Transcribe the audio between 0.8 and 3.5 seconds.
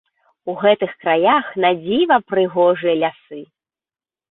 краях надзіва прыгожыя лясы!